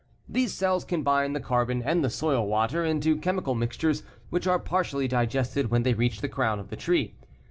[0.27, 5.07] These cells combine the carbon and the soil water into chemical mixtures which are partially
[5.07, 7.13] digested when they reach the crown of the tree.